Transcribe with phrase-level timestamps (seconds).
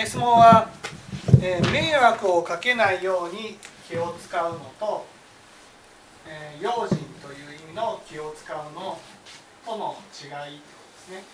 [0.00, 0.70] え質問は、
[1.42, 5.04] えー迷惑をかけないように気を使うのと、
[6.24, 8.96] えー用心という意味の気を使うの
[9.66, 10.62] との違いで
[10.98, 11.24] すね。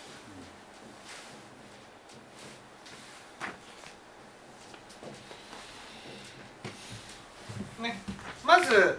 [7.83, 8.01] ね、
[8.47, 8.99] まず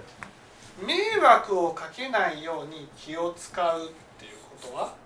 [0.85, 3.89] 迷惑をかけないように気を使うっ
[4.19, 5.04] ていうことは？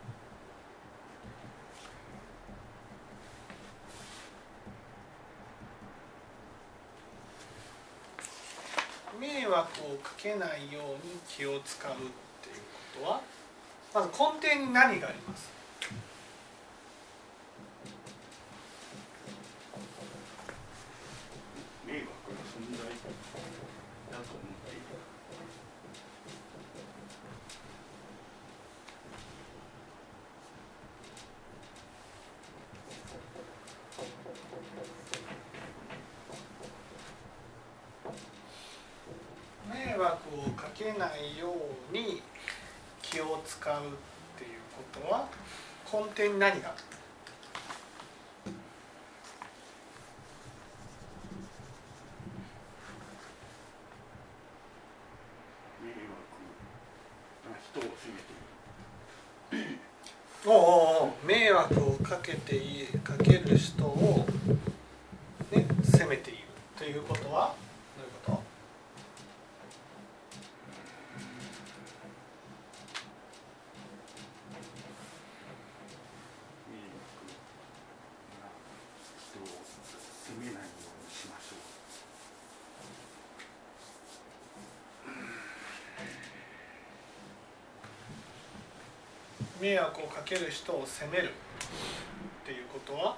[9.19, 9.59] 迷惑
[9.93, 12.55] をかけないように気を使うっていう
[12.95, 13.21] ことは
[13.93, 15.49] まず根底に何があります
[21.85, 22.07] 迷惑が
[22.47, 22.85] 存在
[24.11, 24.81] だと思っている
[39.69, 41.53] 迷惑をかけないよ
[41.91, 42.21] うに
[43.01, 43.79] 気を使うっ
[44.37, 44.59] ていう
[44.93, 45.27] ことは
[45.91, 46.77] 根底に何がある
[55.81, 55.99] 迷惑
[57.45, 58.11] が人を責
[59.51, 59.79] めている
[60.45, 64.25] おうおうおう迷惑をかけていかける人を、
[65.51, 66.39] ね、責めている
[66.77, 67.53] ということは
[67.97, 68.43] どういうこと
[76.69, 77.03] 迷惑
[78.39, 78.49] が
[79.17, 79.45] 人を
[80.23, 81.59] 責めないようにしましょう
[89.59, 91.29] 迷惑をかける人を責める。
[91.29, 91.31] っ
[92.45, 93.17] ていうことは？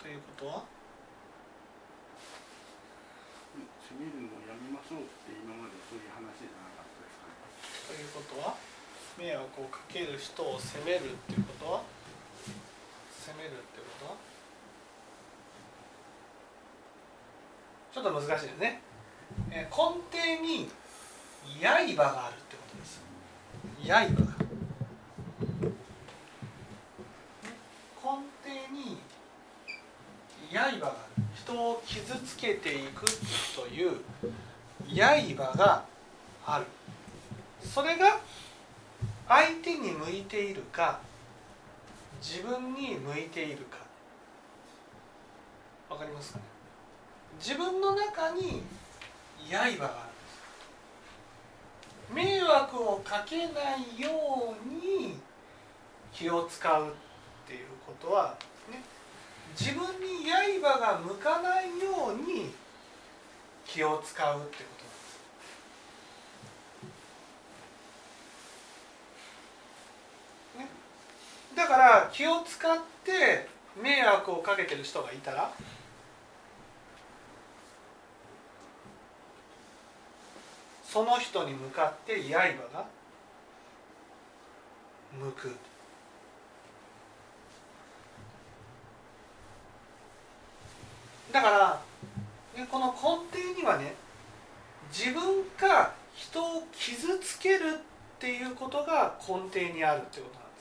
[0.00, 0.64] ということは？
[3.84, 7.36] 責めるのをやめましょうって今までそういう話じゃなかったですかね。
[7.92, 8.56] ということは？
[9.18, 11.82] 迷惑をかける人を責めるっていうことは？
[13.20, 14.16] 責めるってことは？
[17.92, 18.80] ちょっと難しいですね、
[19.50, 20.70] えー根底に
[21.60, 23.02] 刃があるってことです。
[23.84, 24.00] 刃が
[28.00, 28.06] 根
[28.42, 28.98] 底に
[30.50, 33.04] 刃がある人を傷つけていく
[33.54, 34.00] という
[34.88, 35.84] 刃が
[36.46, 36.66] ある。
[37.62, 38.20] それが
[39.28, 40.98] 相手に向いているか
[42.20, 43.78] 自分に向いているか。
[45.88, 46.44] わかりますかね？
[47.38, 48.62] 自分の中に
[49.48, 49.76] 刃があるん
[52.16, 52.38] です。
[52.40, 54.10] 迷惑をかけないよ
[54.60, 55.18] うに
[56.12, 56.90] 気を使うっ
[57.46, 58.36] ていうことは、
[60.60, 62.50] に刃が向かないように
[63.66, 64.64] 気を使うってこ
[70.54, 70.58] と。
[70.58, 71.56] なんですね。
[71.56, 73.48] だから気を使って
[73.82, 75.50] 迷惑をかけてる人がいたら
[80.84, 82.32] その人に向かって刃
[82.72, 82.84] が
[85.12, 85.56] 向く。
[91.32, 91.80] だから
[92.70, 93.94] この根底にはね
[94.92, 100.60] 自分が人を傷つけるっていうことが根底にあるってことなんで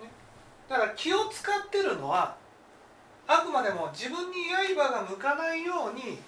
[0.00, 0.04] す。
[0.04, 0.10] ね。
[0.68, 2.36] だから気を使ってるのは
[3.28, 6.18] あくまでも自分に刃が向かないように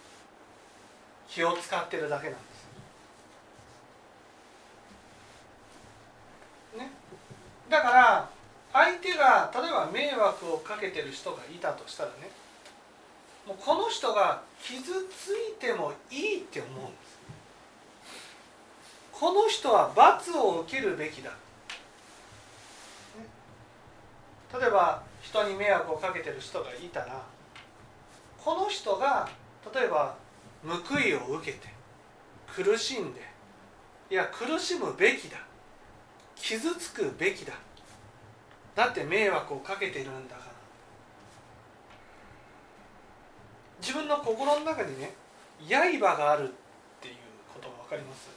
[1.29, 2.39] 気を使ってるだけなんで
[6.75, 6.79] す。
[6.79, 6.91] ね、
[7.71, 8.31] だから
[8.73, 12.31] 相手が例えば迷惑をかけてる人がいたとしたらね
[13.47, 17.19] もうこの人が傷ついてもいいって思うんです。
[19.11, 21.33] この人は罰を受けるべきだ。
[24.53, 27.23] 例えば人に迷惑をかけてる人がいたら
[28.43, 29.29] この人が
[29.75, 30.15] 例えば
[30.65, 31.69] 報いを受けて
[32.47, 33.21] 苦しんで
[34.11, 35.39] いや苦しむべきだ
[36.37, 37.53] 傷つくべきだ
[38.79, 40.53] だって迷惑をかけてるんだから。
[43.81, 45.13] 自分の心の中にね
[45.69, 46.53] 刃があるっ
[47.01, 47.15] ていう
[47.53, 48.29] ことが分かります？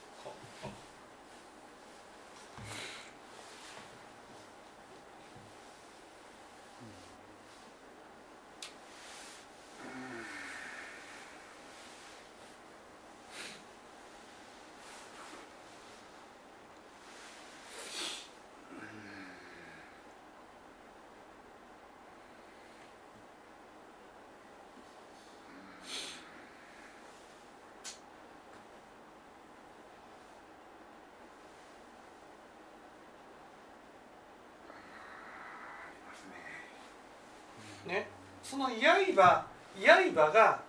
[38.51, 38.75] その刃
[39.15, 40.59] 刃が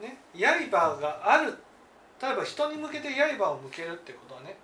[0.00, 1.58] ね刃がある。
[2.22, 4.56] 例えば人に向けて刃を向けるってことはね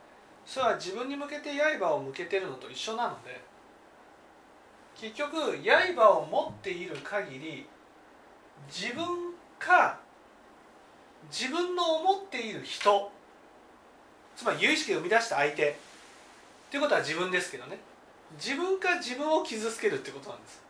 [0.46, 3.40] それは自分に向けて刃を向けてるのと一緒なので
[4.94, 7.66] 結局刃を持っている限り
[8.68, 9.04] 自分
[9.58, 9.98] か
[11.32, 13.10] 自分の思っている人
[14.36, 15.74] つまり有意識で生み出した相手っ
[16.70, 17.80] ていうことは自分ですけどね。
[18.36, 20.69] 自分か自分を傷つけるってことなんです。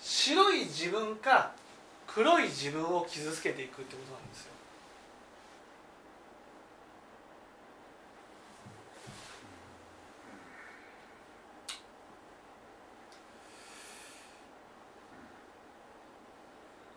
[0.00, 1.52] 白い自分か
[2.06, 4.50] 黒い自分を傷つけていくってことなんですよ。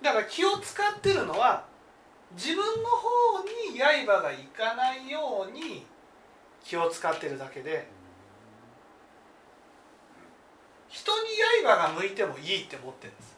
[0.01, 1.63] だから気を使ってるのは
[2.35, 3.09] 自分の方
[3.71, 5.85] に刃がいかないように
[6.63, 7.87] 気を使ってるだけで
[10.89, 11.32] 人に
[11.63, 13.33] 刃が向いてもいいって思ってるんです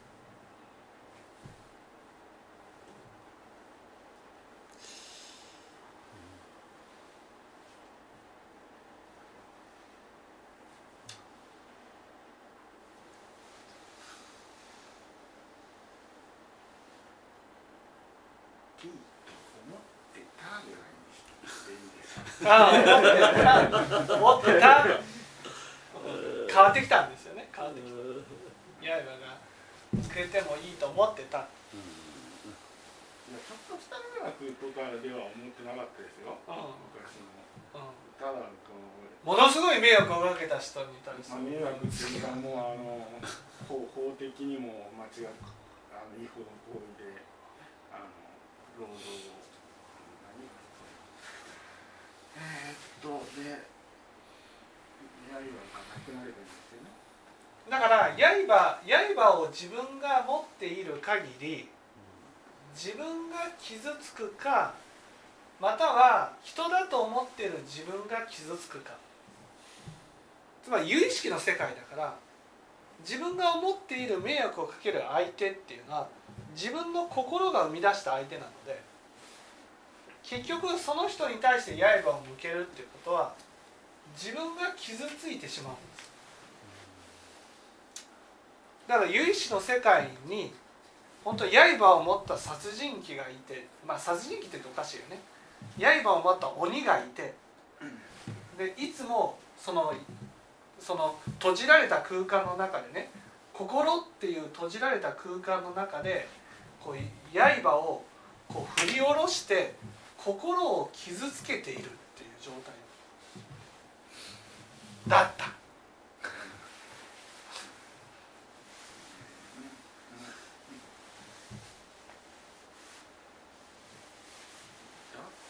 [22.46, 24.84] ああ思ってた思ってた
[26.48, 27.25] 変わってきたんです
[27.70, 31.48] よね変わってきた刃が作れてもいいと思ってた
[33.26, 36.38] いやちょっとした迷惑とかでは思ってなかったですよ。
[36.46, 36.78] うん。
[36.94, 38.06] 昔のうん。
[38.22, 43.10] ただこうものすごい迷惑をかけた人に対すまあ、る迷惑っていうかもうあの
[43.66, 45.34] 法法的にも間違っ
[45.90, 47.26] あの違法行為で
[47.90, 48.14] あの
[48.78, 49.42] 労働を
[50.30, 50.46] 何
[52.38, 53.66] えー、っとで
[55.34, 56.55] 刃がなくなればいい
[57.76, 58.80] だから刃
[59.18, 61.68] 刃を自分が持っている限り
[62.74, 64.74] 自分が傷つくか
[65.60, 68.94] または人だと思っている自分が傷つくか。
[70.64, 72.16] つまり有意識の世界だから
[73.02, 76.08] 自分が思っている迷惑をかける相手っていうのは
[76.56, 78.82] 自分の心が生み出した相手なので
[80.24, 83.34] 結局その人に対して刃を向けるっていうことは
[84.18, 86.05] 自分が傷ついてしまうんです。
[88.88, 90.54] だから有意識の世界に
[91.24, 95.20] 本当に刃を持った殺人鬼がいてまあ殺人鬼っておかしいよね。
[96.04, 97.34] 刃を持った鬼がいて
[98.58, 99.94] でいつもその
[100.80, 103.10] その閉じられた空間の中でね
[103.54, 106.28] 心っていう閉じられた空間の中で
[106.84, 108.04] こう刃を
[108.48, 109.74] こう振り下ろして
[110.18, 112.74] 心を傷つけているっていう状態
[115.08, 115.54] だっただっ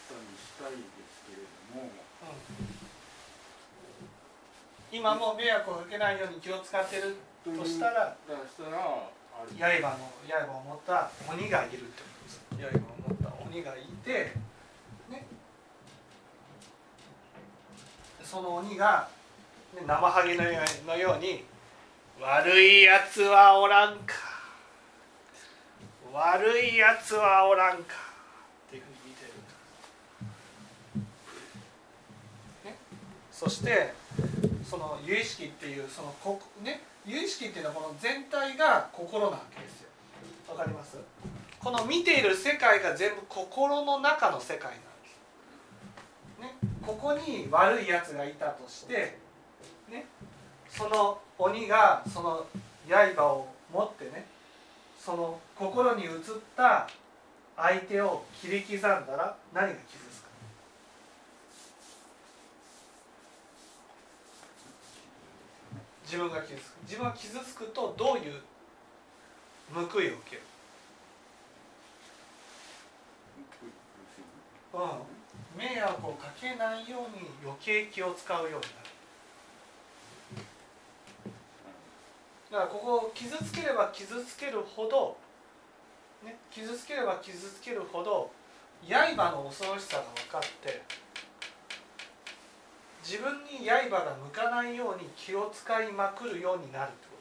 [0.08, 1.90] たにしたいですけれども
[4.92, 9.10] 今も迷惑をかけないように気を使ってるとしたら刃の
[9.58, 12.08] 刃を持った鬼がいるってこ
[12.50, 14.32] とです刃を持った鬼がいて
[15.10, 15.26] ね。
[18.24, 19.08] その鬼が、
[19.74, 21.44] ね、生ハゲのようのように
[22.20, 24.14] 「悪いやつはおらんか。
[26.12, 27.94] 悪いやつはおらんか」
[28.68, 29.32] っていうふうに見てる
[32.64, 32.78] ね、
[33.30, 33.92] そして
[34.68, 39.88] その有意識っていうそのこね有意識っていうのはこの全体が心なわけですよ。
[40.48, 40.98] わかります？
[41.60, 44.80] この見ている世界が全部心の中の世界なんで
[46.38, 49.18] す、ね、ここに悪いやつがいたとして、
[49.90, 50.06] ね、
[50.68, 52.46] その鬼がその
[52.88, 54.26] 刃を持ってね
[55.00, 56.10] その心に映っ
[56.56, 56.88] た
[57.56, 60.26] 相手を切り刻んだら何が傷つく
[66.06, 66.76] 自分が傷つく。
[66.84, 68.40] 自分が傷つくとどういう
[69.74, 70.42] 報いを受ける、
[74.72, 78.66] うん、迷惑をかけないように余計気を使うようになる。
[82.52, 85.16] だからここ傷つければ傷つけるほど、
[86.24, 88.30] ね、傷つければ傷つけるほど
[88.88, 90.82] 刃の恐ろしさが分かって
[93.06, 97.14] 自分に刃が向かないように気を使いまくるようになるってこ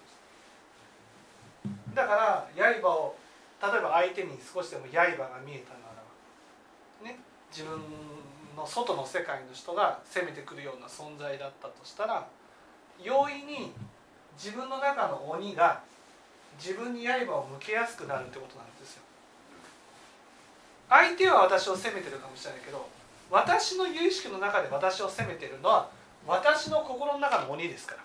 [1.63, 1.95] とです。
[1.95, 3.15] だから刃を
[3.61, 7.19] 例えば相手に少しでも刃が見えたならね
[7.51, 7.79] 自分
[8.57, 12.27] の外の世界の人が攻めてくるような存在だったとしたら
[13.03, 13.71] 容易に
[14.35, 15.81] 自分の中の鬼が
[16.57, 19.03] 自分に刃を向けやすくなるってことなんですよ。
[20.89, 22.87] 相手は私を責めてるかもしれないけど
[23.29, 25.89] 私の有意識の中で私を責めてるのは
[26.27, 28.01] 私の心の中の鬼ですから。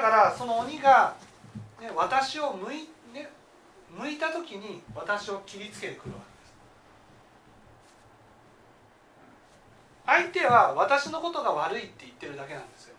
[0.00, 1.14] だからその鬼が、
[1.80, 3.30] ね、私を向い,、ね、
[3.90, 6.20] 向いた時に私を切りつけてくるわ
[10.06, 10.38] けです。
[10.40, 12.96] 相手は私のことが悪いって言ってるだけなんですよ。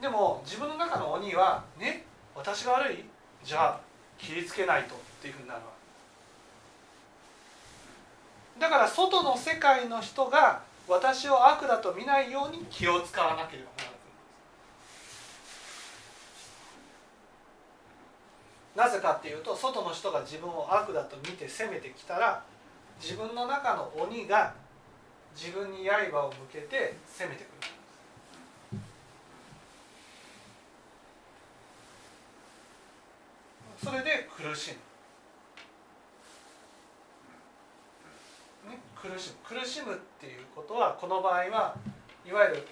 [0.00, 3.04] でも自分の中の鬼はね私が悪い？
[3.44, 3.80] じゃあ
[4.18, 5.71] 切りつけないとっていうふうになるわけ。
[5.71, 5.71] です
[8.62, 13.90] だから外の世界の人が私を悪だと見ないように気を使わなければなら
[18.84, 22.44] ないなぜかっていうと外の人が自分を悪だと見て攻めてきたら
[23.02, 24.54] 自分の中の鬼が
[25.34, 27.72] 自分に刃を向けて攻めてくる。
[33.84, 34.76] それで苦し
[38.64, 38.78] む、ね、
[39.12, 41.76] 苦しむ苦しむっていうことはこの場合は
[42.26, 42.66] いわゆる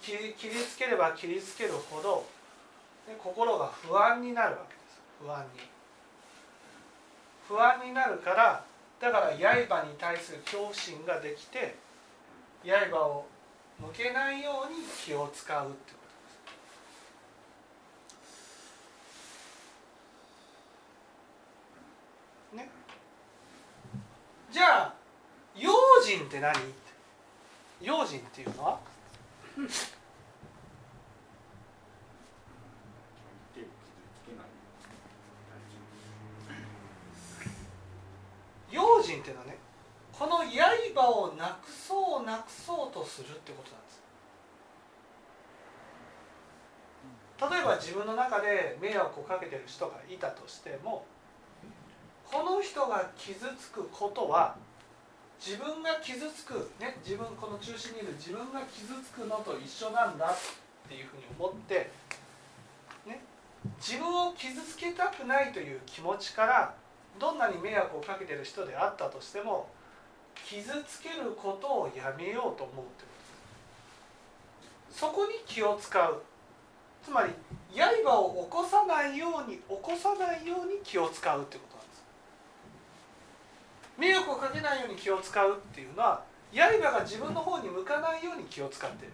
[0.00, 2.24] 切り切りつければ切りつけるほど、
[3.18, 5.00] 心が不安になるわけです。
[5.20, 5.60] 不安に。
[7.46, 8.64] 不安になるから
[9.00, 11.76] だから刃に対する恐怖心ができて
[12.64, 13.26] 刃を
[13.78, 15.92] 向けないように気を使うって
[22.56, 22.68] ね。
[24.50, 24.87] じゃあ
[26.08, 26.54] 用心って何？
[27.82, 28.80] 用心っていうのは？
[38.70, 39.58] 用心っていうのはね
[40.10, 43.98] この刃をなくそうなくそうとするってことなんです。
[47.54, 51.04] 例えば自分の中で迷惑をかけてる人がいたとしても
[52.24, 54.56] この人が傷つくことは
[55.40, 61.90] 自分が傷つく、ね、自分この中心にいる自分が傷つくのと一緒なんだっていうふうに思って、
[63.06, 63.22] ね、
[63.80, 66.74] 自分を傷つけたくないという気持ちから
[67.20, 69.68] どんなに迷惑をかけてる人であったとしても
[70.44, 73.06] 傷つけることをやめようと思うってこ
[74.88, 74.88] と。
[74.90, 76.22] ですそこに気を使う。
[77.04, 77.32] つまり
[77.74, 81.67] 刃を起こさないように起こさないように気を使うってこと。
[83.98, 86.22] 迷惑をかけないように気を使うっていうのは
[86.54, 89.12] 刃が自分の方に向かないように気を使ってる。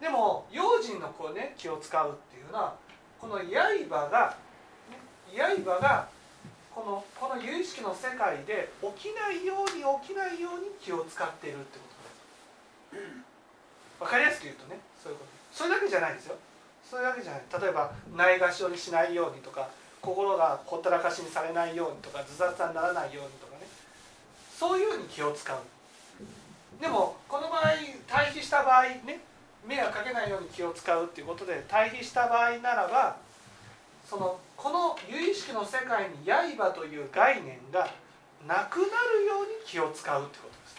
[0.00, 2.74] でも用心のこう、ね、気を使うっていうのは
[3.20, 4.36] この刃が
[5.30, 6.08] 刃が
[6.74, 11.84] このこの有意識の世界で起きないように起きないように気を使っているってこ
[12.90, 13.08] とです。
[14.00, 15.30] 分かりやすく言うとねそういうこと。
[15.52, 16.36] それだけじゃないですよ。
[16.82, 17.42] それだけじゃない。
[17.62, 19.68] 例えばないがしろにしないようにとか
[20.02, 23.66] 心がほったらかしにされないようにとかず雑にならないようにとかね。
[24.58, 25.56] そういうふうに気を使う。
[26.80, 27.74] でもこの場合
[28.08, 29.20] 対比した場合ね
[29.64, 33.16] 迷惑かけないように気を使うっていうことで対比した場合ならば
[34.04, 37.88] そのこの有意識の世界に刃という概念が
[38.46, 38.90] なくなる
[39.24, 40.76] ように気を使うってことです。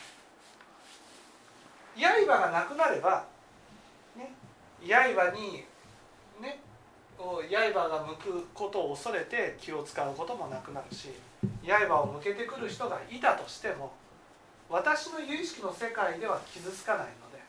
[2.27, 3.23] 刃がなくなれば、
[4.17, 4.33] ね、
[4.81, 5.63] 刃に
[6.41, 6.59] ね
[7.49, 11.09] 刃が向くことを恐れて気を使うこともなくなるし
[11.65, 13.93] 刃を向けてくる人がいたとしても
[14.69, 17.41] 私の有意識の世界では傷つかないので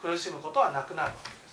[0.00, 1.48] 苦しむことはなくなるわけです。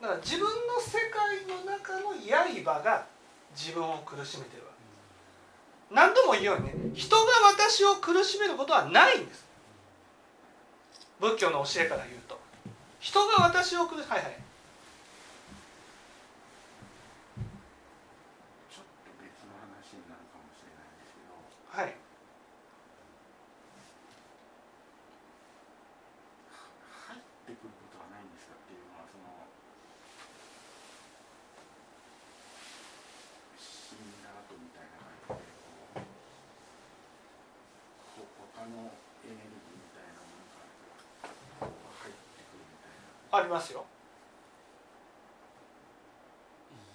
[0.00, 3.06] だから自分の世界の中の刃が
[3.56, 4.86] 自分を苦しめてるわけで
[5.90, 5.94] す。
[5.94, 9.44] 何度も言うようにね人が私を苦しめることはないんです。
[11.18, 12.38] 仏教の教えから言うと。
[13.00, 14.32] 人が私を苦しはいはい
[18.70, 21.34] ちょっと別の話になるかもしれないんですけど
[21.70, 21.94] はい
[27.08, 29.46] 入ってくることはないんですかっていうのはその
[33.56, 36.04] 死んだ後みたいな感じでこう
[38.18, 38.26] ほ
[38.58, 38.90] 他の
[39.22, 40.74] エネルギーみたいなものから
[41.62, 43.84] こう入ってくるみたいなありますよ。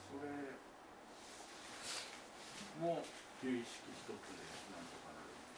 [0.10, 0.32] それ
[2.88, 3.04] も
[3.44, 4.10] 有意識一つ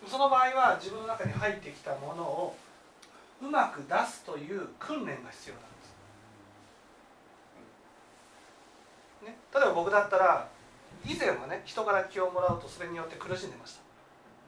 [0.05, 2.55] でその場合は自分の中に入ってきたものを
[3.41, 5.69] うまく出すという訓練が必要なんで
[9.23, 10.49] す、ね、例えば僕だったら
[11.05, 13.81] 以前はね人から気をもらうとそれによって苦しんでました。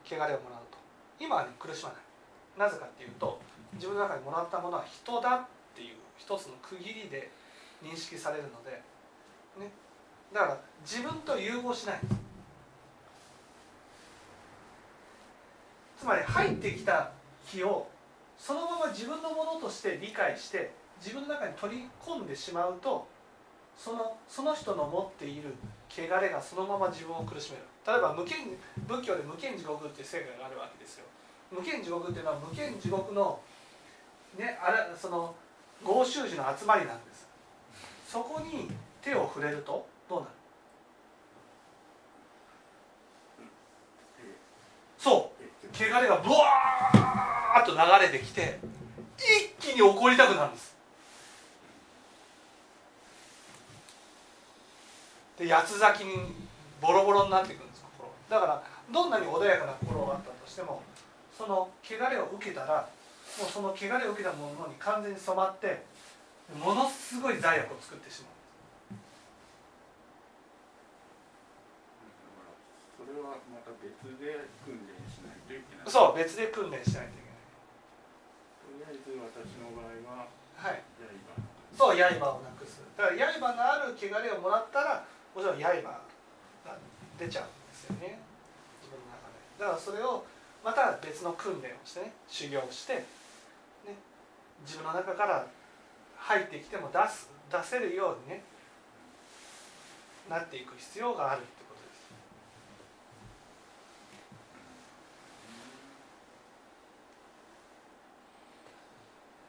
[0.04, 0.78] 汚れをもらうと。
[1.20, 1.98] 今はね苦しまない。
[2.58, 3.40] なぜかっていうと
[3.74, 7.30] 自分の中にもらったものは人だっていう一つの区切りで
[7.82, 8.82] 認識されるので、
[9.58, 9.70] ね、
[10.34, 12.00] だから自分と融合しない。
[15.98, 17.10] つまり入ってきた
[17.46, 17.88] 気を
[18.38, 20.70] そのまま自分のものとして理解して
[21.00, 23.08] 自分の中に取り込んでしまうと
[23.76, 25.54] そのその人の持っている
[25.88, 27.64] 汚れがそのまま自分を苦しめる。
[27.86, 28.38] 例えば無権
[28.86, 31.04] 仏教で無権地獄っていう世界があるわけですよ。
[31.50, 33.40] 無権地獄っていうのは無権地獄の
[34.36, 35.34] ねあれその
[35.84, 37.26] 合衆寺の集まりなんです。
[38.08, 38.70] そこに
[39.02, 40.32] 手を触れるとどうなる？
[44.98, 45.38] そう。
[45.74, 48.58] 汚れがブワーッと流れてきて
[49.18, 50.74] 一気に怒りたくなるんです。
[55.38, 56.34] で八つ咲きに
[56.80, 60.82] ボロボロになっていくんです心だからどんなに穏やかな心があったとしても
[61.36, 62.88] その汚れを受けたら
[63.38, 65.86] もうその汚れを受けたものに完全に染まって
[66.58, 68.38] ものすごい罪悪を作ってしまう。
[72.98, 75.86] それはまた別で訓練しないといけない。
[75.86, 77.30] そう別で訓練しないといけ
[78.66, 80.82] とりあえず私の場合はないはい。
[80.82, 81.38] 刃
[81.78, 82.02] そう刃
[82.34, 82.82] をなくす。
[82.98, 86.02] だから刃のある汚れをもらったらもちろん刃が
[87.18, 88.18] 出ちゃうんですよね。
[88.82, 89.38] 自分の中で。
[89.62, 90.26] だからそれを
[90.64, 93.17] また別の訓練をしてね修行をして、ね、
[94.64, 95.46] 自分の中から
[96.16, 98.42] 入ってきても出す出せるようにね
[100.28, 101.80] なっていく必要があるってこと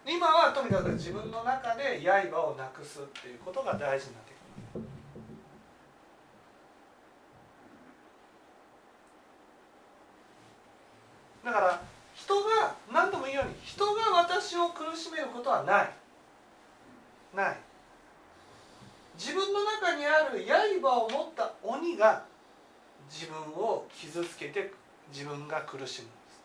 [0.06, 0.16] です。
[0.16, 4.40] 今はとにかく自分の中で刃をなくすっていうことが大事になってくる
[11.44, 11.81] だから
[12.16, 15.92] 人が何度も言うように人が私を苦しめることはない
[17.36, 17.57] ない
[19.18, 20.46] 自分の中にある
[20.81, 22.24] 刃を持った鬼が
[23.10, 24.72] 自分を傷つけて
[25.12, 26.08] 自分が苦しむ。
[26.08, 26.42] んです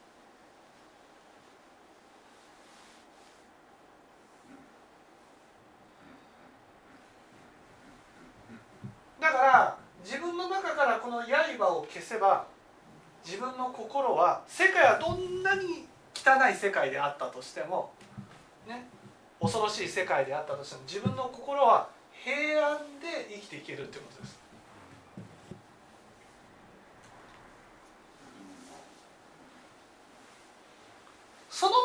[9.18, 12.46] だから自分の中からこの刃を消せば
[13.24, 17.92] 自分の心は世界はどんなに汚い世界であったとしても
[18.68, 18.86] ね
[19.40, 24.44] 恐ろしい世界であったとしても自分の心は平安で生きていけるってことです
[31.54, 31.78] そのた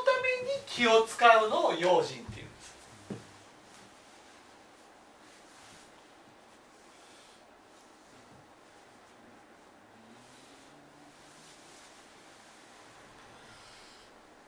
[0.44, 2.46] めに気を使うのを用心っていう。
[2.46, 2.74] んです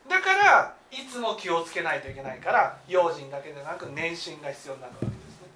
[0.08, 5.48] だからいつも気をつけないといけないから用心だけでなく念心が必要になるわけですね。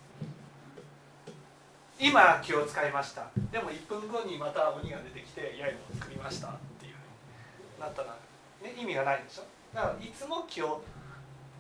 [1.99, 3.29] 今気を使いました。
[3.51, 8.15] でも1分後にまた鬼が出てきて刃を作りましたっていうなったら、
[8.63, 9.45] ね、意味がないでしょ？
[9.77, 10.81] だからいつも気を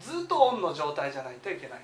[0.01, 1.81] ずっとオンの状態じゃないといけない。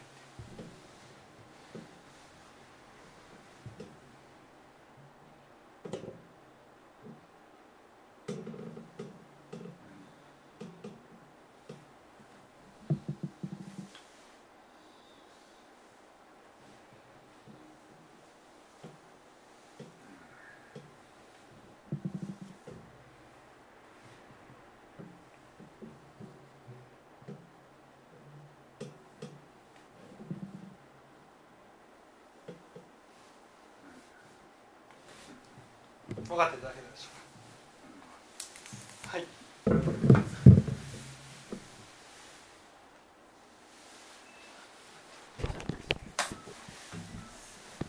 [36.33, 37.17] 分かっていただけたでしょう。
[37.17, 37.22] か